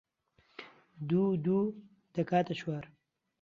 [1.09, 1.75] دوو و دوو
[2.15, 2.83] دەکاتە چوار